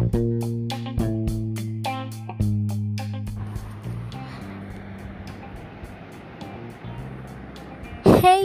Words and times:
Hey 0.00 0.08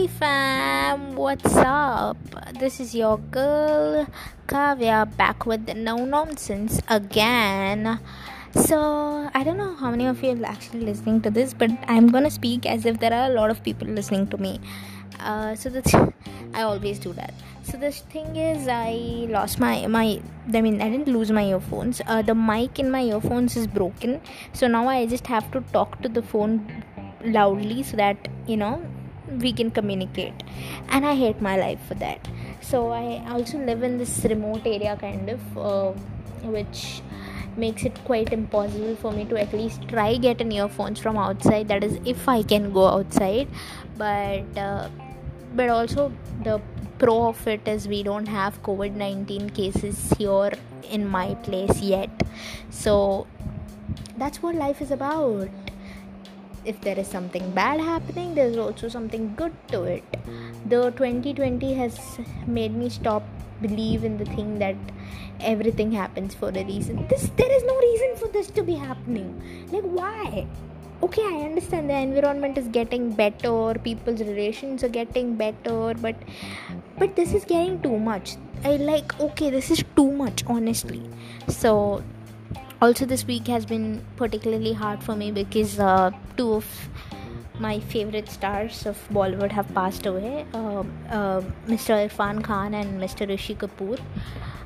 fam, 0.06 1.16
what's 1.16 1.56
up? 1.56 2.18
This 2.60 2.78
is 2.78 2.94
your 2.94 3.16
girl 3.16 4.06
Kavya 4.46 5.16
back 5.16 5.46
with 5.46 5.64
the 5.64 5.72
no 5.72 6.04
nonsense 6.04 6.82
again. 6.90 8.00
So, 8.52 9.30
I 9.32 9.42
don't 9.42 9.56
know 9.56 9.74
how 9.76 9.90
many 9.90 10.04
of 10.04 10.22
you 10.22 10.32
are 10.32 10.44
actually 10.44 10.80
listening 10.80 11.22
to 11.22 11.30
this, 11.30 11.54
but 11.54 11.70
I'm 11.88 12.08
gonna 12.08 12.30
speak 12.30 12.66
as 12.66 12.84
if 12.84 13.00
there 13.00 13.14
are 13.14 13.30
a 13.30 13.34
lot 13.34 13.50
of 13.50 13.62
people 13.62 13.88
listening 13.88 14.26
to 14.28 14.36
me. 14.36 14.60
Uh, 15.20 15.54
so 15.54 15.68
that's 15.68 15.94
I 16.54 16.62
always 16.62 16.98
do 16.98 17.12
that. 17.14 17.34
So 17.62 17.76
the 17.76 17.90
thing 17.90 18.36
is, 18.36 18.68
I 18.68 19.26
lost 19.30 19.58
my 19.58 19.86
my. 19.86 20.20
I 20.52 20.60
mean, 20.60 20.80
I 20.80 20.88
didn't 20.88 21.08
lose 21.08 21.30
my 21.30 21.44
earphones. 21.44 22.00
Uh, 22.06 22.22
the 22.22 22.34
mic 22.34 22.78
in 22.78 22.90
my 22.90 23.02
earphones 23.02 23.56
is 23.56 23.66
broken, 23.66 24.20
so 24.52 24.66
now 24.66 24.88
I 24.88 25.06
just 25.06 25.26
have 25.26 25.50
to 25.52 25.60
talk 25.72 26.00
to 26.02 26.08
the 26.08 26.22
phone 26.22 26.84
loudly 27.24 27.82
so 27.82 27.96
that 27.96 28.28
you 28.46 28.56
know 28.56 28.82
we 29.42 29.52
can 29.52 29.70
communicate 29.70 30.42
and 30.90 31.04
i 31.04 31.14
hate 31.14 31.40
my 31.40 31.56
life 31.56 31.80
for 31.88 31.94
that 31.94 32.28
so 32.60 32.90
i 32.90 33.22
also 33.28 33.58
live 33.58 33.82
in 33.82 33.98
this 33.98 34.24
remote 34.24 34.62
area 34.64 34.96
kind 34.96 35.28
of 35.28 35.58
uh, 35.58 35.90
which 36.56 37.02
makes 37.56 37.84
it 37.84 37.98
quite 38.04 38.32
impossible 38.32 38.94
for 38.96 39.10
me 39.12 39.24
to 39.24 39.36
at 39.40 39.52
least 39.52 39.88
try 39.88 40.16
get 40.16 40.40
an 40.40 40.52
earphones 40.52 41.00
from 41.00 41.16
outside 41.16 41.66
that 41.68 41.82
is 41.82 41.98
if 42.04 42.28
i 42.28 42.42
can 42.42 42.72
go 42.72 42.86
outside 42.86 43.48
but 43.96 44.58
uh, 44.58 44.88
but 45.56 45.70
also 45.70 46.12
the 46.44 46.60
pro 46.98 47.28
of 47.28 47.46
it 47.46 47.66
is 47.66 47.86
we 47.88 48.02
don't 48.02 48.26
have 48.26 48.62
covid-19 48.62 49.54
cases 49.54 50.12
here 50.18 50.52
in 50.90 51.06
my 51.06 51.34
place 51.46 51.80
yet. 51.80 52.10
So 52.70 53.26
that's 54.16 54.42
what 54.42 54.54
life 54.54 54.80
is 54.80 54.90
about. 54.90 55.48
If 56.64 56.80
there 56.80 56.98
is 56.98 57.06
something 57.06 57.50
bad 57.52 57.80
happening 57.80 58.34
there's 58.34 58.56
also 58.56 58.88
something 58.88 59.34
good 59.36 59.54
to 59.68 59.84
it. 59.84 60.04
The 60.66 60.90
2020 60.90 61.74
has 61.74 61.98
made 62.46 62.74
me 62.74 62.88
stop 62.88 63.22
believe 63.62 64.04
in 64.04 64.18
the 64.18 64.24
thing 64.26 64.58
that 64.58 64.76
everything 65.40 65.92
happens 65.92 66.34
for 66.34 66.48
a 66.48 66.64
reason. 66.64 67.06
This 67.08 67.30
there 67.36 67.52
is 67.52 67.62
no 67.64 67.78
reason 67.78 68.16
for 68.16 68.28
this 68.28 68.50
to 68.50 68.62
be 68.62 68.74
happening. 68.74 69.30
Like 69.70 69.84
why 69.84 70.46
okay 71.02 71.22
i 71.22 71.42
understand 71.44 71.90
the 71.90 71.94
environment 71.94 72.56
is 72.56 72.68
getting 72.68 73.10
better 73.12 73.74
people's 73.84 74.20
relations 74.20 74.82
are 74.82 74.88
getting 74.88 75.34
better 75.36 75.94
but 76.00 76.16
but 76.98 77.14
this 77.16 77.34
is 77.34 77.44
getting 77.44 77.80
too 77.82 77.98
much 77.98 78.36
i 78.64 78.76
like 78.76 79.18
okay 79.20 79.50
this 79.50 79.70
is 79.70 79.84
too 79.94 80.10
much 80.10 80.42
honestly 80.46 81.02
so 81.48 82.02
also 82.80 83.04
this 83.04 83.26
week 83.26 83.46
has 83.46 83.66
been 83.66 84.04
particularly 84.16 84.72
hard 84.72 85.02
for 85.02 85.14
me 85.16 85.30
because 85.30 85.78
uh, 85.78 86.10
two 86.36 86.52
of 86.54 86.88
my 87.58 87.80
favorite 87.80 88.28
stars 88.28 88.84
of 88.84 88.98
Bollywood 89.10 89.50
have 89.50 89.72
passed 89.74 90.04
away 90.04 90.44
uh, 90.52 90.80
uh, 91.10 91.40
Mr. 91.66 92.06
Irfan 92.06 92.44
Khan 92.44 92.74
and 92.74 93.00
Mr. 93.00 93.26
Rishi 93.26 93.54
Kapoor 93.54 93.98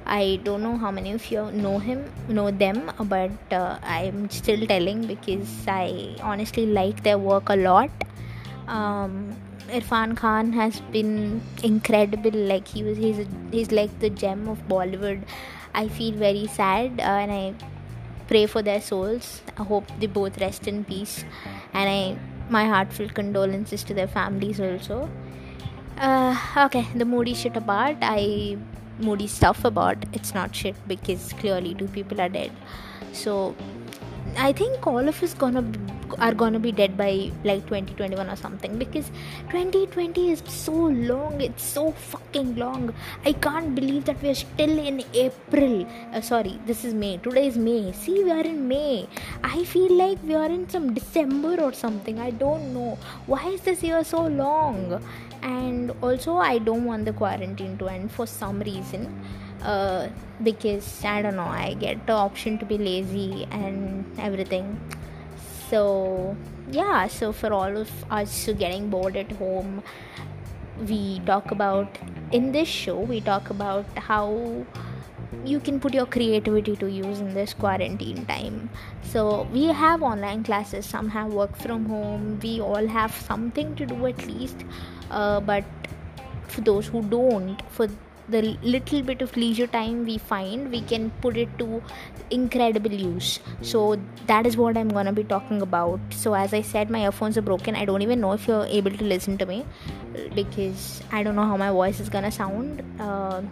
I 0.07 0.41
don't 0.45 0.63
know 0.63 0.77
how 0.77 0.91
many 0.91 1.13
of 1.13 1.31
you 1.31 1.51
know 1.53 1.79
him 1.79 2.11
know 2.29 2.51
them 2.51 2.91
but 3.05 3.31
uh, 3.53 3.79
I'm 3.83 4.29
still 4.31 4.67
telling 4.67 5.07
because 5.07 5.49
I 5.69 6.17
honestly 6.23 6.67
like 6.67 7.03
their 7.03 7.19
work 7.19 7.49
a 7.49 7.57
lot 7.57 7.91
um, 8.67 9.37
Irfan 9.69 10.17
Khan 10.17 10.53
has 10.53 10.81
been 10.93 11.41
incredible 11.63 12.33
like 12.33 12.67
he 12.67 12.83
was 12.83 12.97
he's, 12.97 13.27
he's 13.53 13.71
like 13.73 13.99
the 14.01 14.11
gem 14.11 14.49
of 14.49 14.67
Bollywood 14.69 15.23
I 15.75 15.89
feel 15.89 16.15
very 16.15 16.47
sad 16.47 16.99
uh, 16.99 17.03
and 17.03 17.31
I 17.31 17.55
pray 18.31 18.47
for 18.47 18.63
their 18.63 18.81
souls. 18.81 19.43
I 19.59 19.65
hope 19.65 19.87
they 19.99 20.07
both 20.07 20.41
rest 20.41 20.69
in 20.69 20.85
peace, 20.85 21.25
and 21.73 21.89
I 21.91 22.17
my 22.49 22.65
heartfelt 22.65 23.15
condolences 23.15 23.85
to 23.85 23.95
their 23.95 24.09
families 24.09 24.61
also. 24.61 25.09
Uh, 25.99 26.37
okay, 26.67 26.87
the 26.95 27.05
moody 27.05 27.35
shit 27.35 27.57
apart. 27.57 27.97
I 28.01 28.57
moody 29.01 29.27
stuff 29.27 29.65
about 29.65 30.05
it's 30.13 30.35
not 30.35 30.55
shit 30.55 30.77
because 30.89 31.33
clearly 31.35 31.75
two 31.75 31.89
people 31.89 32.21
are 32.21 32.29
dead. 32.29 32.53
So 33.13 33.55
I 34.37 34.53
think 34.53 34.87
all 34.87 35.09
of 35.09 35.23
us 35.23 35.35
gonna 35.35 35.65
are 36.19 36.35
gonna 36.35 36.59
be 36.59 36.73
dead 36.73 36.97
by 36.97 37.31
like 37.45 37.63
2021 37.67 38.29
or 38.29 38.37
something 38.37 38.79
because 38.79 39.11
2020 39.51 40.31
is 40.33 40.43
so 40.47 40.73
long 40.73 41.41
it's 41.41 41.63
so 41.63 41.93
fucking 41.93 42.57
long. 42.57 42.93
I 43.25 43.33
can't 43.33 43.75
believe 43.75 44.05
that 44.07 44.23
we're 44.23 44.35
still 44.35 44.79
in 44.79 45.05
april. 45.15 45.87
Uh, 46.13 46.21
sorry 46.21 46.59
this 46.67 46.85
is 46.85 46.95
may. 46.95 47.17
Today 47.19 47.47
is 47.47 47.57
may. 47.57 47.93
See 47.93 48.25
we 48.25 48.31
are 48.31 48.43
in 48.43 48.67
may. 48.67 49.09
I 49.45 49.65
feel 49.65 49.93
like 49.93 50.19
we 50.25 50.35
are 50.35 50.51
in 50.51 50.69
some 50.69 50.95
december 50.95 51.61
or 51.61 51.73
something. 51.73 52.19
I 52.19 52.31
don't 52.31 52.75
know. 52.75 52.99
Why 53.27 53.49
is 53.49 53.61
this 53.63 53.83
year 53.83 54.03
so 54.05 54.27
long 54.27 55.03
and 55.43 55.93
also 56.03 56.37
i 56.37 56.59
don't 56.59 56.85
want 56.85 57.05
the 57.05 57.13
quarantine 57.13 57.77
to 57.79 57.89
end 57.89 58.11
for 58.11 58.27
some 58.27 58.61
reason 58.61 59.07
uh, 59.63 60.09
because 60.43 61.05
I 61.05 61.23
don't 61.23 61.37
know, 61.37 61.43
I 61.43 61.75
get 61.75 62.07
the 62.07 62.13
option 62.13 62.59
to 62.59 62.65
be 62.65 62.79
lazy 62.79 63.47
and 63.51 64.05
everything. 64.19 64.81
So, 65.69 66.37
yeah, 66.71 67.07
so 67.07 67.33
for 67.33 67.53
all 67.53 67.77
of 67.77 67.91
us 68.11 68.49
getting 68.59 68.91
bored 68.91 69.17
at 69.17 69.31
home, 69.33 69.83
we 70.89 71.21
talk 71.27 71.51
about 71.51 71.99
in 72.33 72.53
this 72.53 72.69
show, 72.69 72.99
we 72.99 73.21
talk 73.21 73.51
about 73.51 73.85
how 73.97 74.65
you 75.45 75.61
can 75.61 75.79
put 75.79 75.95
your 75.95 76.07
creativity 76.07 76.75
to 76.77 76.91
use 76.91 77.21
in 77.21 77.35
this 77.35 77.55
quarantine 77.55 78.25
time. 78.27 78.71
So, 79.03 79.47
we 79.53 79.67
have 79.67 80.03
online 80.03 80.43
classes, 80.43 80.87
some 80.87 81.09
have 81.11 81.33
work 81.33 81.57
from 81.57 81.87
home, 81.87 82.41
we 82.43 82.61
all 82.61 82.87
have 82.87 83.15
something 83.15 83.75
to 83.77 83.87
do 83.87 84.07
at 84.07 84.27
least, 84.27 84.65
uh, 85.11 85.41
but 85.41 85.65
for 86.49 86.61
those 86.61 86.87
who 86.87 87.03
don't, 87.03 87.61
for 87.71 87.89
the 88.31 88.43
little 88.63 89.03
bit 89.03 89.23
of 89.23 89.37
leisure 89.37 89.67
time 89.67 90.05
we 90.05 90.17
find 90.17 90.71
we 90.71 90.81
can 90.81 91.11
put 91.23 91.37
it 91.37 91.49
to 91.59 91.83
incredible 92.31 92.93
use. 92.93 93.41
So 93.63 93.99
that 94.27 94.47
is 94.47 94.57
what 94.57 94.77
i'm 94.77 94.89
gonna 94.89 95.13
be 95.13 95.25
talking 95.25 95.63
about. 95.63 96.01
So 96.11 96.35
as 96.35 96.55
i 96.55 96.63
said 96.63 96.91
my 96.91 97.03
earphones 97.05 97.37
are 97.39 97.43
broken. 97.43 97.75
I 97.75 97.85
don't 97.85 98.03
even 98.03 98.21
know 98.21 98.33
if 98.33 98.47
you're 98.47 98.67
able 98.67 98.93
to 98.93 99.05
listen 99.05 99.39
to 99.39 99.47
me 99.47 99.65
because 100.35 101.03
i 101.13 101.23
don't 101.23 101.37
know 101.37 101.47
how 101.47 101.57
my 101.57 101.71
voice 101.71 102.01
is 102.01 102.09
gonna 102.09 102.31
sound. 102.31 102.83
Uh, 103.01 103.43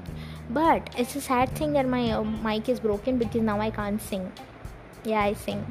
but 0.51 0.95
it's 0.97 1.17
a 1.17 1.21
sad 1.21 1.51
thing 1.51 1.73
that 1.73 1.89
my 1.89 2.11
uh, 2.13 2.23
mic 2.23 2.69
is 2.69 2.81
broken 2.81 3.19
because 3.19 3.43
now 3.43 3.61
i 3.61 3.71
can't 3.71 4.01
sing. 4.01 4.33
Yeah 5.05 5.23
i 5.23 5.33
sing. 5.33 5.65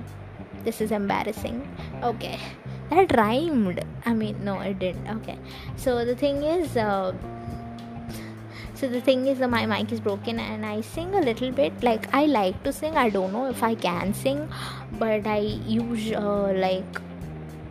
This 0.63 0.81
is 0.81 0.91
embarrassing. 0.91 1.67
Okay 2.03 2.39
that 2.89 3.15
rhymed. 3.15 3.83
I 4.05 4.13
mean 4.13 4.43
no 4.43 4.59
it 4.59 4.79
didn't. 4.79 5.07
Okay. 5.17 5.37
So 5.75 6.05
the 6.05 6.15
thing 6.15 6.43
is 6.43 6.77
uh, 6.77 7.13
so 8.73 8.87
the 8.87 9.01
thing 9.01 9.25
is 9.27 9.39
that 9.39 9.49
my 9.49 9.65
mic 9.65 9.91
is 9.91 9.99
broken 9.99 10.39
and 10.39 10.63
i 10.63 10.81
sing 10.81 11.13
a 11.15 11.21
little 11.21 11.51
bit. 11.51 11.83
Like 11.83 12.13
i 12.13 12.25
like 12.25 12.61
to 12.63 12.71
sing. 12.71 12.95
I 12.95 13.09
don't 13.09 13.33
know 13.33 13.47
if 13.49 13.63
i 13.63 13.73
can 13.75 14.13
sing 14.13 14.47
but 14.99 15.25
i 15.27 15.39
use 15.39 16.11
uh, 16.13 16.53
like 16.55 17.01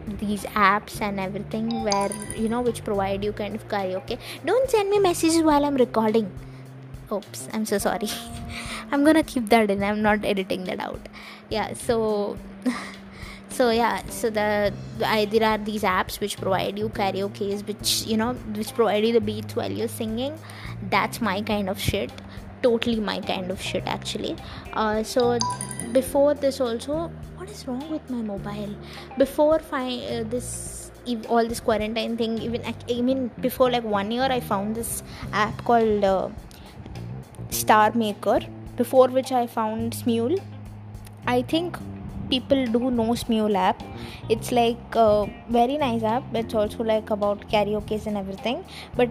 these 0.06 0.44
apps 0.44 1.00
and 1.00 1.18
everything 1.18 1.68
where 1.82 2.10
you 2.36 2.48
know 2.48 2.60
which 2.60 2.84
provide 2.84 3.24
you 3.24 3.32
kind 3.32 3.54
of 3.54 3.68
karaoke. 3.68 4.02
Okay. 4.02 4.18
don't 4.44 4.70
send 4.70 4.90
me 4.90 4.98
messages 4.98 5.42
while 5.42 5.64
i'm 5.64 5.76
recording. 5.76 6.30
Oops 7.12 7.48
i'm 7.52 7.64
so 7.66 7.78
sorry. 7.78 8.08
I'm 8.92 9.04
gonna 9.04 9.24
keep 9.24 9.48
that 9.48 9.68
in. 9.70 9.82
I'm 9.82 10.00
not 10.02 10.24
editing 10.24 10.64
that 10.64 10.80
out. 10.80 11.08
Yeah 11.48 11.74
so 11.74 12.36
so 13.56 13.70
yeah 13.70 14.04
so 14.10 14.28
the 14.28 14.72
I, 15.02 15.24
there 15.24 15.48
are 15.48 15.58
these 15.58 15.82
apps 15.82 16.20
which 16.20 16.36
provide 16.36 16.78
you 16.78 16.88
karaoke's 16.88 17.62
which 17.68 18.04
you 18.06 18.16
know 18.16 18.34
which 18.58 18.72
provide 18.74 19.04
you 19.06 19.12
the 19.12 19.20
beats 19.20 19.56
while 19.56 19.72
you're 19.72 19.88
singing. 19.88 20.38
That's 20.90 21.20
my 21.20 21.40
kind 21.42 21.70
of 21.70 21.78
shit. 21.80 22.12
Totally 22.62 23.00
my 23.00 23.20
kind 23.20 23.50
of 23.50 23.60
shit 23.60 23.84
actually. 23.86 24.36
Uh, 24.72 25.02
so 25.02 25.38
before 25.92 26.34
this 26.34 26.60
also 26.60 27.10
what 27.36 27.50
is 27.50 27.66
wrong 27.66 27.90
with 27.90 28.10
my 28.10 28.22
mobile? 28.22 28.74
Before 29.16 29.58
fi- 29.58 30.06
uh, 30.16 30.24
this 30.24 30.90
all 31.28 31.46
this 31.46 31.60
quarantine 31.60 32.16
thing 32.16 32.36
even 32.38 32.62
i 32.66 33.00
mean 33.00 33.30
before 33.40 33.70
like 33.70 33.84
one 33.84 34.10
year 34.10 34.24
i 34.24 34.40
found 34.40 34.74
this 34.74 35.04
app 35.32 35.56
called 35.64 36.02
uh, 36.02 36.28
star 37.50 37.92
maker 37.94 38.40
before 38.76 39.06
which 39.06 39.30
i 39.32 39.46
found 39.46 39.92
smule. 39.92 40.40
I 41.28 41.42
think 41.42 41.76
people 42.30 42.66
do 42.66 42.90
know 42.90 43.10
smule 43.24 43.56
app. 43.56 43.82
It's 44.28 44.52
like 44.52 44.94
a 44.94 45.26
very 45.48 45.76
nice 45.76 46.02
app. 46.02 46.24
It's 46.34 46.54
also 46.54 46.84
like 46.84 47.10
about 47.10 47.48
karaoke 47.50 48.04
and 48.06 48.16
everything 48.16 48.64
but 48.94 49.08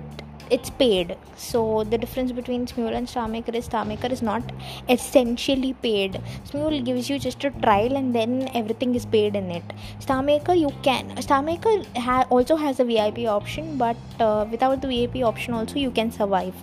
it's 0.51 0.69
paid. 0.69 1.17
So 1.35 1.83
the 1.83 1.97
difference 1.97 2.31
between 2.31 2.67
smule 2.67 2.95
and 2.95 3.07
starmaker 3.07 3.53
is 3.55 3.67
starmaker 3.67 4.11
is 4.11 4.21
not 4.21 4.43
essentially 4.89 5.73
paid. 5.73 6.21
Smule 6.49 6.83
gives 6.85 7.09
you 7.09 7.17
just 7.19 7.43
a 7.43 7.49
trial 7.49 7.95
and 7.95 8.13
then 8.13 8.49
everything 8.53 8.95
is 8.95 9.05
paid 9.05 9.35
in 9.35 9.49
it. 9.51 9.63
Starmaker 9.99 10.57
you 10.59 10.69
can 10.83 11.09
starmaker 11.15 11.85
ha- 11.97 12.25
also 12.29 12.55
has 12.55 12.79
a 12.79 12.85
vip 12.85 13.17
option 13.27 13.77
but 13.77 13.97
uh, 14.19 14.45
without 14.51 14.81
the 14.81 14.87
vip 14.87 15.15
option 15.23 15.53
also 15.53 15.75
you 15.77 15.91
can 15.91 16.11
survive. 16.11 16.53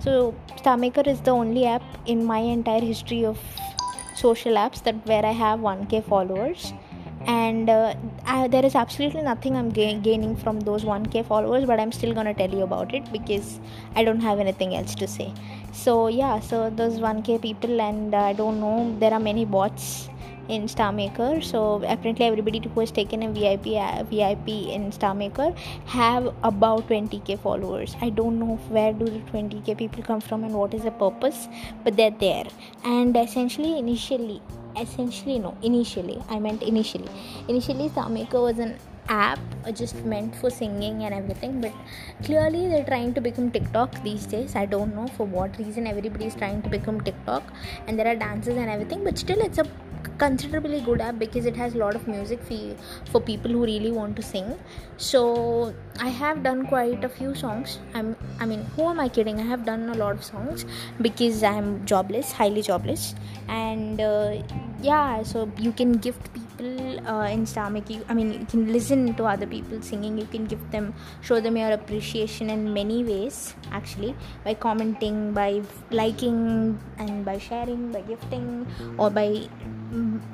So 0.00 0.34
starmaker 0.56 1.06
is 1.06 1.20
the 1.20 1.30
only 1.30 1.66
app 1.66 1.82
in 2.06 2.24
my 2.24 2.38
entire 2.38 2.80
history 2.80 3.24
of 3.24 3.38
social 4.20 4.54
apps 4.54 4.82
that 4.84 5.06
where 5.06 5.24
I 5.24 5.32
have 5.32 5.60
1k 5.60 6.00
followers. 6.02 6.72
And 7.26 7.68
uh, 7.68 7.94
I, 8.24 8.48
there 8.48 8.64
is 8.64 8.74
absolutely 8.74 9.22
nothing 9.22 9.56
i'm 9.56 9.68
ga- 9.78 9.98
gaining 10.06 10.36
from 10.42 10.60
those 10.68 10.84
1k 10.90 11.22
followers 11.22 11.66
but 11.70 11.78
i'm 11.82 11.92
still 11.92 12.14
gonna 12.18 12.32
tell 12.32 12.54
you 12.58 12.62
about 12.62 12.94
it 12.94 13.10
because 13.16 13.60
i 13.94 14.04
don't 14.04 14.22
have 14.28 14.38
anything 14.38 14.74
else 14.74 14.94
to 15.02 15.06
say. 15.06 15.32
So 15.72 16.08
yeah 16.08 16.40
so 16.40 16.70
those 16.70 16.98
1k 16.98 17.38
people 17.38 17.80
and 17.88 18.14
uh, 18.14 18.22
i 18.30 18.32
don't 18.32 18.58
know 18.58 18.96
there 18.98 19.12
are 19.12 19.20
many 19.20 19.44
bots 19.44 20.08
in 20.56 20.68
Star 20.68 20.92
Maker. 20.92 21.40
So 21.40 21.82
apparently 21.86 22.26
everybody 22.26 22.60
who 22.60 22.80
has 22.80 22.90
taken 22.90 23.22
a 23.22 23.30
VIP 23.30 23.66
uh, 23.86 24.04
VIP 24.04 24.48
in 24.76 24.92
Star 24.92 25.14
Maker 25.14 25.54
have 25.86 26.32
about 26.42 26.88
20k 26.88 27.38
followers. 27.40 27.96
I 28.00 28.10
don't 28.10 28.38
know 28.38 28.56
where 28.76 28.92
do 28.92 29.04
the 29.04 29.20
20k 29.32 29.76
people 29.78 30.02
come 30.02 30.20
from 30.20 30.44
and 30.44 30.54
what 30.54 30.74
is 30.74 30.82
the 30.82 30.90
purpose, 30.90 31.48
but 31.84 31.96
they're 31.96 32.18
there. 32.28 32.46
And 32.84 33.16
essentially, 33.16 33.78
initially, 33.78 34.40
essentially 34.76 35.38
no 35.38 35.56
initially 35.62 36.22
i 36.28 36.38
meant 36.38 36.62
initially 36.62 37.08
initially 37.48 37.88
Starmaker 37.88 38.40
was 38.40 38.60
an 38.60 38.76
app 39.08 39.40
just 39.74 39.96
meant 40.04 40.34
for 40.36 40.50
singing 40.50 41.02
and 41.04 41.12
everything 41.12 41.60
but 41.60 41.72
clearly 42.24 42.68
they're 42.68 42.84
trying 42.84 43.12
to 43.12 43.20
become 43.20 43.50
tiktok 43.50 44.00
these 44.04 44.26
days 44.26 44.54
i 44.54 44.64
don't 44.64 44.94
know 44.94 45.06
for 45.08 45.26
what 45.26 45.58
reason 45.58 45.86
everybody 45.86 46.26
is 46.26 46.34
trying 46.36 46.62
to 46.62 46.68
become 46.68 47.00
tiktok 47.00 47.42
and 47.86 47.98
there 47.98 48.06
are 48.06 48.14
dances 48.14 48.56
and 48.56 48.70
everything 48.70 49.02
but 49.02 49.18
still 49.18 49.40
it's 49.40 49.58
a 49.58 49.66
considerably 50.18 50.80
good 50.80 51.00
app 51.00 51.18
because 51.18 51.46
it 51.46 51.56
has 51.56 51.74
a 51.74 51.78
lot 51.78 51.94
of 51.94 52.06
music 52.06 52.42
for, 52.42 52.76
for 53.10 53.20
people 53.20 53.50
who 53.50 53.64
really 53.64 53.90
want 53.90 54.16
to 54.16 54.22
sing. 54.22 54.58
So 54.96 55.74
i 55.98 56.08
have 56.08 56.42
done 56.42 56.66
quite 56.66 57.04
a 57.04 57.08
few 57.08 57.34
songs. 57.34 57.78
I'm 57.94 58.16
i 58.38 58.46
mean 58.46 58.64
who 58.76 58.88
am 58.88 59.00
i 59.00 59.08
kidding? 59.08 59.40
I 59.40 59.44
have 59.44 59.64
done 59.64 59.88
a 59.88 59.94
lot 59.94 60.12
of 60.12 60.24
songs 60.24 60.64
because 61.00 61.42
i'm 61.42 61.84
jobless 61.86 62.32
highly 62.32 62.62
jobless. 62.62 63.14
And 63.48 64.00
uh, 64.00 64.42
yeah 64.82 65.22
so 65.22 65.50
you 65.58 65.72
can 65.72 65.92
gift 65.92 66.32
people 66.32 67.08
uh, 67.08 67.26
in 67.26 67.44
Starmaker 67.44 68.02
I 68.08 68.14
mean 68.14 68.32
you 68.32 68.46
can 68.46 68.72
listen 68.72 69.14
to 69.14 69.24
other 69.24 69.46
people 69.46 69.82
singing. 69.82 70.18
You 70.18 70.26
can 70.26 70.46
give 70.46 70.70
them 70.70 70.94
show 71.22 71.40
them 71.40 71.56
your 71.56 71.72
appreciation 71.72 72.50
in 72.50 72.72
many 72.74 73.02
ways 73.04 73.54
actually 73.72 74.14
by 74.44 74.54
commenting 74.54 75.32
by 75.32 75.62
liking 75.90 76.78
and 76.98 77.24
by 77.24 77.38
sharing 77.38 77.92
by 77.92 78.02
gifting 78.02 78.66
or 78.98 79.10
by 79.10 79.48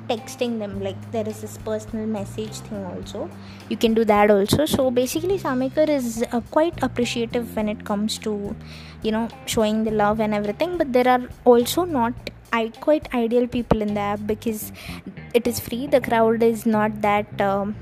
texting 0.09 0.59
them 0.59 0.79
like 0.81 0.99
there 1.11 1.27
is 1.27 1.41
this 1.41 1.57
personal 1.57 2.05
message 2.05 2.59
thing 2.59 2.85
also. 2.85 3.29
You 3.69 3.77
can 3.77 3.93
do 3.93 4.05
that 4.05 4.29
also. 4.29 4.65
So 4.65 4.91
basically 4.91 5.37
Starmaker 5.39 5.87
is 5.89 6.23
uh, 6.31 6.41
quite 6.51 6.81
appreciative 6.83 7.55
when 7.55 7.69
it 7.69 7.83
comes 7.83 8.17
to 8.19 8.55
you 9.01 9.11
know 9.11 9.27
showing 9.45 9.83
the 9.83 9.91
love 9.91 10.19
and 10.19 10.33
everything. 10.33 10.77
But 10.77 10.93
there 10.93 11.07
are 11.07 11.21
also 11.45 11.85
not 11.85 12.13
I 12.53 12.69
quite 12.79 13.13
ideal 13.13 13.47
people 13.47 13.81
in 13.81 13.93
the 13.93 13.99
app 13.99 14.19
because 14.25 14.71
it 15.33 15.47
is 15.47 15.59
free. 15.59 15.87
The 15.87 16.01
crowd 16.01 16.43
is 16.43 16.65
not 16.65 17.01
that 17.01 17.41
um, 17.41 17.75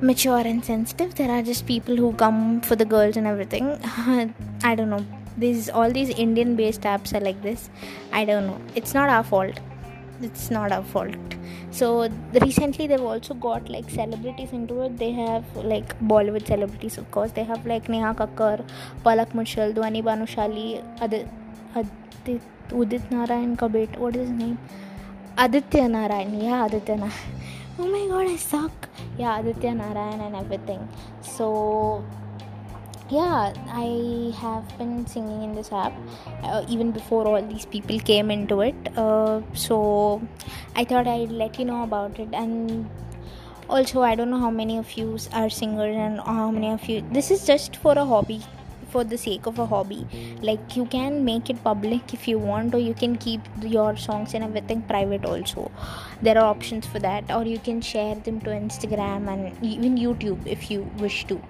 mature 0.00 0.38
and 0.38 0.64
sensitive. 0.64 1.14
There 1.16 1.30
are 1.30 1.42
just 1.42 1.66
people 1.66 1.96
who 1.96 2.12
come 2.14 2.60
for 2.60 2.76
the 2.76 2.84
girls 2.84 3.16
and 3.16 3.26
everything. 3.26 3.78
I 4.62 4.74
don't 4.74 4.90
know. 4.90 5.04
These 5.36 5.68
all 5.70 5.90
these 5.90 6.10
Indian 6.10 6.56
based 6.56 6.82
apps 6.82 7.14
are 7.14 7.20
like 7.20 7.42
this. 7.42 7.70
I 8.12 8.24
don't 8.24 8.46
know. 8.46 8.60
It's 8.74 8.94
not 8.94 9.08
our 9.08 9.22
fault 9.22 9.60
it's 10.22 10.50
not 10.50 10.72
our 10.72 10.82
fault. 10.82 11.34
So 11.70 12.08
recently 12.32 12.86
they've 12.86 13.00
also 13.00 13.34
got 13.34 13.68
like 13.68 13.88
celebrities 13.90 14.52
into 14.52 14.80
it. 14.82 14.98
They 14.98 15.12
have 15.12 15.44
like 15.56 15.98
bollywood 16.00 16.46
celebrities 16.46 16.98
of 16.98 17.10
course. 17.10 17.32
They 17.32 17.44
have 17.44 17.66
like 17.66 17.88
neha 17.88 18.14
kakkar 18.14 18.64
palak 19.04 19.32
muchhal 19.32 19.74
dhwani 19.74 20.02
bhanushali 20.02 20.82
adit, 21.00 21.28
adit 21.74 22.40
udit 22.70 23.10
narayan 23.10 23.56
kabet 23.56 23.96
what 23.98 24.16
is 24.16 24.28
his 24.28 24.38
name? 24.38 24.58
Aditya 25.36 25.88
narayan. 25.88 26.40
Yeah 26.40 26.66
aditya 26.66 26.96
narayan. 26.96 27.34
Oh 27.78 27.86
my 27.86 28.06
god 28.08 28.26
i 28.26 28.36
suck. 28.36 28.88
Yeah 29.18 29.38
aditya 29.38 29.74
narayan 29.74 30.20
and 30.20 30.36
everything. 30.36 30.88
So 31.22 32.04
yeah 33.10 33.52
i 33.68 34.32
have 34.38 34.66
been 34.78 35.06
singing 35.06 35.42
in 35.42 35.54
this 35.54 35.72
app 35.72 35.94
uh, 36.42 36.64
even 36.68 36.90
before 36.90 37.26
all 37.26 37.42
these 37.42 37.64
people 37.64 37.98
came 37.98 38.30
into 38.30 38.60
it. 38.60 38.76
Uh, 38.96 39.40
so 39.54 40.20
i 40.76 40.84
thought 40.84 41.06
i'd 41.06 41.30
let 41.30 41.58
you 41.58 41.64
know 41.64 41.82
about 41.82 42.18
it. 42.18 42.28
And 42.32 42.88
also 43.68 44.02
i 44.02 44.14
don't 44.14 44.30
know 44.30 44.38
how 44.38 44.50
many 44.50 44.76
of 44.78 44.92
you 44.92 45.18
are 45.32 45.48
singers 45.48 45.96
and 45.96 46.20
how 46.20 46.50
many 46.50 46.70
of 46.70 46.88
you 46.88 47.02
this 47.12 47.30
is 47.30 47.46
just 47.46 47.76
for 47.76 47.92
a 47.92 48.04
hobby 48.04 48.42
for 48.90 49.04
the 49.04 49.18
sake 49.18 49.46
of 49.46 49.58
a 49.58 49.66
hobby. 49.66 50.06
Like 50.40 50.76
you 50.76 50.86
can 50.86 51.24
make 51.24 51.50
it 51.50 51.62
public 51.62 52.14
if 52.14 52.26
you 52.26 52.38
want 52.38 52.74
or 52.74 52.78
you 52.78 52.94
can 52.94 53.16
keep 53.16 53.40
your 53.62 53.96
songs 53.96 54.34
and 54.34 54.44
everything 54.44 54.82
private 54.82 55.24
also. 55.24 55.70
There 56.22 56.38
are 56.38 56.44
options 56.44 56.86
for 56.86 56.98
that 57.00 57.30
or 57.30 57.44
you 57.44 57.58
can 57.58 57.80
share 57.80 58.14
them 58.14 58.40
to 58.40 58.50
instagram 58.50 59.28
and 59.28 59.64
even 59.64 59.96
youtube 59.96 60.46
if 60.46 60.70
you 60.70 60.82
wish 60.98 61.24
to 61.26 61.40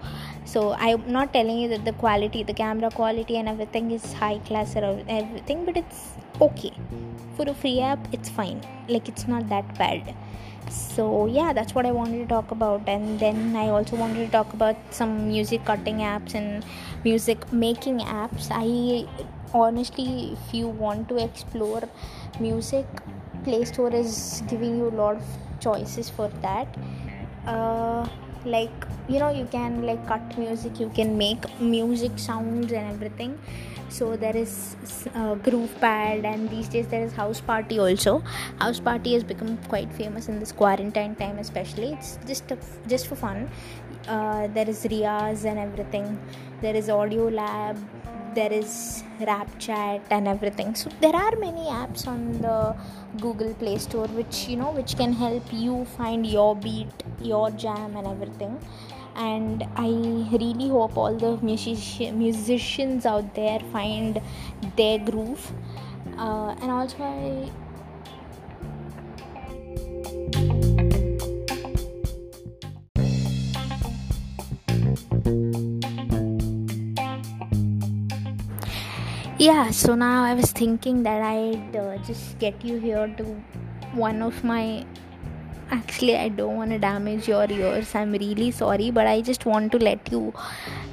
so 0.52 0.60
i'm 0.86 1.02
not 1.16 1.32
telling 1.32 1.58
you 1.62 1.68
that 1.74 1.84
the 1.84 1.96
quality 2.04 2.42
the 2.42 2.56
camera 2.62 2.90
quality 2.90 3.36
and 3.40 3.48
everything 3.48 3.90
is 3.90 4.12
high 4.24 4.38
class 4.50 4.76
or 4.76 4.84
everything 5.08 5.64
but 5.64 5.76
it's 5.76 6.00
okay. 6.40 6.72
For 7.36 7.48
a 7.48 7.54
free 7.54 7.80
app 7.80 8.08
it's 8.12 8.28
fine. 8.28 8.62
Like 8.88 9.08
it's 9.08 9.28
not 9.28 9.48
that 9.48 9.78
bad. 9.78 10.14
So 10.70 11.26
yeah 11.26 11.52
that's 11.52 11.74
what 11.74 11.86
i 11.86 11.92
wanted 11.92 12.18
to 12.18 12.26
talk 12.26 12.50
about. 12.50 12.88
And 12.88 13.18
then 13.18 13.56
i 13.56 13.68
also 13.68 13.96
wanted 13.96 14.26
to 14.26 14.30
talk 14.30 14.52
about 14.52 14.76
some 14.90 15.28
music 15.28 15.64
cutting 15.64 15.98
apps 15.98 16.34
and 16.34 16.64
music 17.04 17.52
making 17.52 18.00
apps. 18.00 18.48
I 18.50 19.06
honestly 19.54 20.32
if 20.32 20.54
you 20.54 20.68
want 20.68 21.08
to 21.08 21.16
explore 21.16 21.82
music 22.38 22.86
play 23.44 23.64
store 23.64 23.94
is 23.94 24.42
giving 24.48 24.76
you 24.76 24.88
a 24.88 24.96
lot 25.02 25.16
of 25.16 25.24
choices 25.60 26.10
for 26.10 26.28
that. 26.42 26.76
Uh, 27.46 28.06
like 28.44 28.86
you 29.08 29.18
know 29.18 29.30
you 29.30 29.46
can 29.50 29.86
like 29.86 30.06
cut 30.06 30.38
music 30.38 30.78
you 30.80 30.90
can 30.90 31.16
make 31.16 31.48
music 31.60 32.18
sounds 32.18 32.72
and 32.72 32.92
everything. 32.92 33.38
So 33.90 34.16
there 34.16 34.36
is 34.36 34.76
uh, 35.14 35.34
groove 35.36 35.74
pad 35.80 36.24
and 36.26 36.50
these 36.50 36.68
days 36.68 36.88
there 36.88 37.02
is 37.02 37.12
house 37.12 37.40
party 37.40 37.78
also. 37.78 38.22
House 38.60 38.80
party 38.80 39.14
has 39.14 39.24
become 39.24 39.56
quite 39.68 39.90
famous 39.92 40.28
in 40.28 40.40
this 40.40 40.52
quarantine 40.52 41.14
time 41.14 41.38
especially. 41.38 41.92
It's 41.94 42.18
just 42.26 42.50
a, 42.50 42.58
just 42.86 43.06
for 43.06 43.16
fun. 43.16 43.50
Uh, 44.06 44.46
there 44.48 44.68
is 44.68 44.84
Riyaz 44.84 45.44
and 45.44 45.58
everything. 45.58 46.18
There 46.60 46.76
is 46.76 46.90
audio 46.90 47.28
lab 47.28 47.78
there 48.34 48.52
is 48.52 49.02
rap 49.20 49.48
chat 49.58 50.02
and 50.10 50.28
everything. 50.28 50.74
So 50.74 50.90
there 51.00 51.14
are 51.14 51.34
many 51.36 51.66
apps 51.66 52.06
on 52.06 52.40
the 52.42 52.76
google 53.20 53.54
play 53.54 53.78
store 53.78 54.06
which 54.08 54.48
you 54.48 54.56
know 54.56 54.70
which 54.70 54.96
can 54.96 55.12
help 55.12 55.52
you 55.52 55.84
find 55.96 56.26
your 56.26 56.54
beat 56.54 57.02
your 57.20 57.50
jam 57.50 57.96
and 57.96 58.06
everything. 58.06 58.58
And 59.16 59.64
i 59.76 59.88
really 60.32 60.68
hope 60.68 60.96
all 60.96 61.14
the 61.14 61.36
music- 61.38 62.14
musicians 62.14 63.06
out 63.06 63.34
there 63.34 63.60
find 63.72 64.20
their 64.76 64.98
groove. 64.98 65.52
Uh, 66.16 66.54
and 66.60 66.70
also 66.70 67.02
i 67.02 67.50
yeah 79.38 79.70
so 79.70 79.94
now 79.94 80.24
i 80.24 80.34
was 80.34 80.50
thinking 80.50 81.04
that 81.04 81.22
i'd 81.22 81.76
uh, 81.76 81.96
just 81.98 82.36
get 82.40 82.64
you 82.64 82.76
here 82.80 83.06
to 83.16 83.24
one 83.92 84.20
of 84.20 84.42
my 84.42 84.84
actually 85.70 86.16
i 86.16 86.28
don't 86.28 86.56
want 86.56 86.70
to 86.70 86.78
damage 86.78 87.28
your 87.28 87.46
ears. 87.48 87.94
I'm 87.94 88.12
really 88.12 88.50
sorry 88.50 88.90
but 88.90 89.06
i 89.06 89.20
just 89.20 89.46
want 89.46 89.70
to 89.72 89.78
let 89.78 90.10
you 90.10 90.34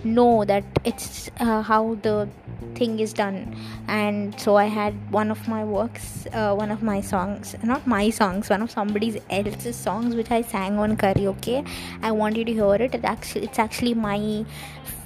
know 0.04 0.46
that 0.46 0.64
it's 0.84 1.32
uh, 1.40 1.64
how 1.64 1.96
the 2.04 2.30
thing 2.76 3.00
is 3.00 3.14
done. 3.14 3.56
And 3.88 4.40
so 4.40 4.58
i 4.58 4.66
had 4.66 4.94
one 5.12 5.32
of 5.32 5.48
my 5.48 5.64
works 5.64 6.28
uh, 6.32 6.54
one 6.54 6.70
of 6.70 6.84
my 6.84 7.02
songs 7.02 7.56
not 7.64 7.88
my 7.88 8.10
songs 8.10 8.50
one 8.50 8.62
of 8.62 8.70
somebody 8.70 9.22
else's 9.30 9.76
songs 9.76 10.14
which 10.14 10.30
i 10.30 10.42
sang 10.42 10.78
on 10.78 10.98
karaoke. 10.98 11.68
I 12.04 12.12
want 12.12 12.36
you 12.36 12.46
to 12.46 12.54
hear 12.54 12.76
it. 12.76 12.94
It 12.94 13.06
actually 13.06 13.46
it's 13.46 13.60
actually 13.60 13.94
my 13.94 14.46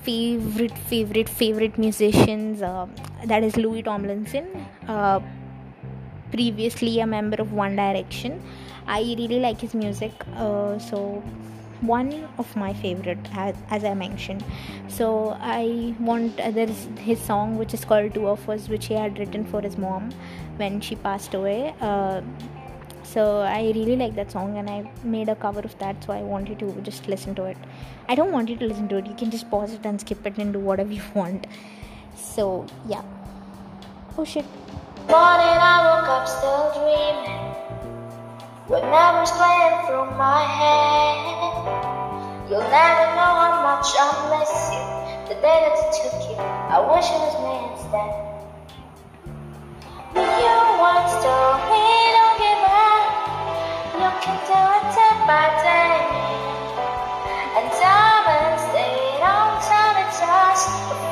favorite 0.04 0.78
favorite 0.92 1.30
favorite 1.30 1.78
musicians 1.78 2.62
uh, 2.62 2.88
that 3.26 3.44
is 3.44 3.58
louis 3.58 3.82
tomlinson 3.84 4.48
uh, 4.88 5.20
previously 6.32 7.00
a 7.00 7.08
member 7.08 7.38
of 7.42 7.54
one 7.54 7.76
direction 7.76 8.42
I 8.90 9.02
really 9.02 9.40
like 9.40 9.62
his 9.62 9.76
music. 9.76 10.12
Uh, 10.36 10.80
so 10.80 11.22
one 11.82 12.28
of 12.38 12.54
my 12.58 12.74
favorite 12.74 13.20
as, 13.34 13.56
as 13.70 13.86
i 13.86 13.94
mentioned 13.94 14.44
so 14.90 15.38
i 15.40 15.96
want 15.98 16.38
uh, 16.42 16.52
there's 16.52 16.90
his 16.98 17.18
song 17.22 17.58
which 17.58 17.74
is 17.74 17.86
called 17.86 18.14
two 18.14 18.28
of 18.28 18.50
us 18.50 18.68
which 18.68 18.88
he 18.88 18.94
had 18.94 19.18
written 19.18 19.46
for 19.46 19.62
his 19.62 19.78
mom 19.78 20.10
when 20.58 20.82
she 20.82 20.96
passed 20.98 21.34
away 21.34 21.74
uh, 21.80 22.20
so 23.12 23.22
i 23.42 23.62
really 23.78 23.96
like 23.96 24.16
that 24.16 24.32
song 24.32 24.58
and 24.58 24.70
i 24.70 24.80
made 25.04 25.30
a 25.30 25.36
cover 25.36 25.62
of 25.70 25.78
that 25.80 26.04
so 26.04 26.14
i 26.14 26.22
want 26.22 26.50
you 26.50 26.56
to 26.56 26.68
just 26.82 27.08
listen 27.08 27.34
to 27.36 27.46
it. 27.46 27.58
I 28.10 28.16
don't 28.16 28.32
want 28.32 28.50
you 28.50 28.56
to 28.58 28.66
listen 28.66 28.88
to 28.90 28.98
it. 28.98 29.06
You 29.06 29.14
can 29.14 29.30
just 29.30 29.52
pause 29.52 29.72
it 29.72 29.86
and 29.86 30.02
skip 30.02 30.26
it 30.26 30.40
and 30.40 30.52
do 30.52 30.60
whatever 30.60 30.92
you 31.00 31.04
want. 31.14 31.46
So 32.16 32.66
yeah. 32.88 33.04
Oh 34.18 34.26
shit. 34.26 34.46
Morning 35.08 35.60
I 35.66 35.78
woke 35.86 36.10
up 36.16 36.28
still 36.28 36.72
dreaming. 36.78 37.38
With 38.68 38.84
memories 38.96 39.30
playing 39.38 39.78
through 39.86 40.10
my 40.18 40.42
head. 40.58 41.20
You'll 42.50 42.70
never 42.74 43.06
know 43.14 43.34
how 43.42 43.54
much 43.70 43.94
I 43.94 44.10
miss 44.34 44.54
you. 44.74 44.84
The 45.30 45.36
day 45.40 45.58
that 45.66 45.78
it 45.78 45.90
took 46.02 46.18
you 46.30 46.36
I 46.42 46.82
wish 46.90 47.06
it 47.14 47.22
was 47.26 47.36
me 47.46 47.54
instead. 47.70 48.12
You 50.18 50.56
once 50.82 51.14
told 51.22 51.62
me 51.70 51.99
And 57.60 57.70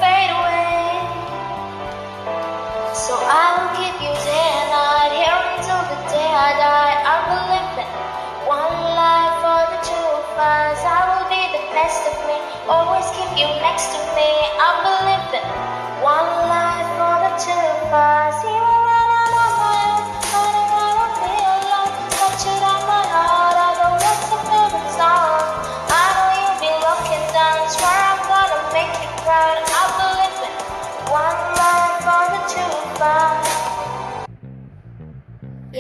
fade 0.02 0.32
away 0.34 0.98
So 2.96 3.14
I 3.22 3.46
will 3.54 3.74
give 3.78 3.98
you 4.02 4.14
day 4.26 4.50
and 4.58 4.70
night 4.74 5.14
Here 5.14 5.40
until 5.54 5.82
the 5.94 6.00
day 6.10 6.26
I 6.26 6.50
die 6.58 6.98
I 7.06 7.18
one 8.48 8.80
life 8.96 9.36
for 9.44 9.62
the 9.76 9.80
two 9.86 10.08
of 10.18 10.26
us 10.40 10.80
I 10.82 11.00
will 11.12 11.28
be 11.30 11.44
the 11.52 11.64
best 11.76 12.02
of 12.08 12.16
me. 12.26 12.38
Always 12.68 13.06
keep 13.12 13.38
you 13.38 13.48
next 13.62 13.92
to 13.94 14.00
me 14.16 14.37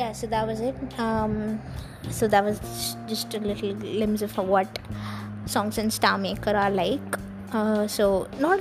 yeah 0.07 0.13
so 0.13 0.27
that 0.27 0.47
was 0.47 0.59
it. 0.71 0.99
Um 0.99 1.61
so 2.09 2.27
that 2.27 2.43
was 2.43 2.59
just 3.07 3.33
a 3.33 3.39
little 3.39 3.73
glimpse 3.85 4.21
of 4.21 4.37
what 4.37 4.79
songs 5.45 5.77
in 5.77 5.91
star 5.91 6.17
maker 6.17 6.55
are 6.55 6.71
like. 6.71 7.17
Uh, 7.51 7.87
so 7.87 8.27
not 8.39 8.59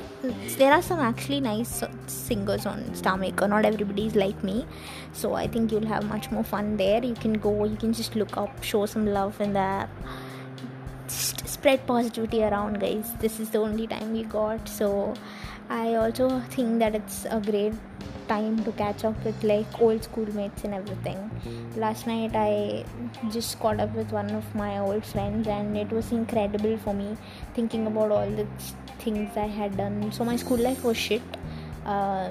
there 0.58 0.72
are 0.72 0.82
some 0.82 1.00
actually 1.00 1.40
nice 1.40 1.82
singers 2.06 2.66
on 2.66 2.94
star 2.94 3.16
maker. 3.16 3.48
Not 3.48 3.64
everybody 3.64 4.06
is 4.06 4.16
like 4.24 4.44
me. 4.50 4.66
So 5.12 5.34
i 5.34 5.46
think 5.46 5.72
you'll 5.72 5.90
have 5.94 6.04
much 6.08 6.30
more 6.30 6.44
fun 6.44 6.76
there. 6.76 7.04
You 7.04 7.14
can 7.14 7.34
go 7.48 7.56
you 7.64 7.76
can 7.76 7.92
just 8.02 8.16
look 8.16 8.36
up 8.36 8.62
show 8.72 8.86
some 8.86 9.06
love 9.18 9.40
in 9.40 9.52
the 9.52 9.88
just 11.08 11.48
spread 11.56 11.86
positivity 11.86 12.42
around 12.42 12.80
guys. 12.80 13.12
This 13.26 13.40
is 13.40 13.50
the 13.50 13.58
only 13.58 13.86
time 13.86 14.12
we 14.12 14.24
got. 14.38 14.68
So 14.68 15.14
i 15.68 15.94
also 16.00 16.26
think 16.50 16.78
that 16.78 16.94
it's 16.94 17.24
a 17.36 17.40
great 17.40 17.74
time 18.28 18.62
to 18.64 18.72
catch 18.72 19.04
up 19.04 19.24
with 19.24 19.42
like 19.44 19.80
old 19.80 20.02
schoolmates 20.04 20.64
and 20.64 20.74
everything. 20.74 21.30
Last 21.76 22.06
night 22.06 22.32
I 22.34 22.84
just 23.30 23.58
caught 23.60 23.80
up 23.80 23.94
with 23.94 24.12
one 24.12 24.30
of 24.30 24.54
my 24.54 24.78
old 24.78 25.04
friends 25.04 25.48
and 25.48 25.76
it 25.76 25.90
was 25.90 26.12
incredible 26.12 26.76
for 26.78 26.94
me 26.94 27.16
thinking 27.54 27.86
about 27.86 28.10
all 28.10 28.30
the 28.30 28.46
things 28.98 29.36
I 29.36 29.46
had 29.46 29.76
done. 29.76 30.12
So 30.12 30.24
my 30.24 30.36
school 30.36 30.58
life 30.58 30.84
was 30.84 30.96
shit. 30.96 31.22
Uh, 31.84 32.30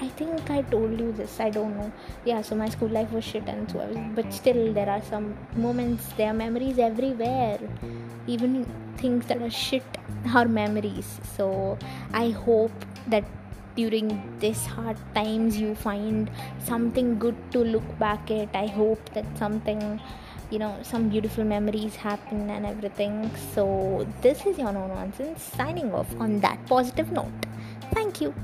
I 0.00 0.08
think 0.08 0.50
I 0.50 0.62
told 0.62 1.00
you 1.00 1.12
this. 1.12 1.40
I 1.40 1.48
don't 1.50 1.76
know. 1.76 1.90
Yeah, 2.24 2.42
so 2.42 2.54
my 2.54 2.68
school 2.68 2.88
life 2.88 3.10
was 3.12 3.24
shit, 3.24 3.48
and 3.48 3.70
so 3.70 3.80
I 3.80 3.86
was. 3.86 3.96
But 4.14 4.32
still, 4.32 4.72
there 4.74 4.90
are 4.90 5.02
some 5.02 5.36
moments. 5.56 6.08
There 6.18 6.28
are 6.28 6.34
memories 6.34 6.78
everywhere. 6.78 7.58
Even 8.26 8.66
things 8.98 9.24
that 9.26 9.40
are 9.40 9.50
shit 9.50 9.84
are 10.34 10.46
memories. 10.46 11.18
So 11.36 11.78
I 12.12 12.28
hope 12.30 12.72
that 13.08 13.24
during 13.76 14.10
this 14.40 14.66
hard 14.66 14.96
times 15.14 15.58
you 15.58 15.74
find 15.74 16.30
something 16.64 17.18
good 17.18 17.36
to 17.52 17.60
look 17.60 17.98
back 17.98 18.30
at. 18.30 18.48
I 18.54 18.66
hope 18.66 19.12
that 19.14 19.26
something 19.38 20.00
you 20.50 20.58
know 20.58 20.76
some 20.82 21.08
beautiful 21.08 21.44
memories 21.44 21.96
happen 21.96 22.50
and 22.50 22.66
everything. 22.66 23.30
So 23.54 24.06
this 24.22 24.44
is 24.46 24.58
your 24.58 24.72
no 24.72 24.86
nonsense 24.86 25.42
signing 25.42 25.94
off 25.94 26.08
on 26.18 26.40
that 26.40 26.64
positive 26.66 27.12
note. 27.12 27.46
Thank 27.92 28.20
you 28.20 28.34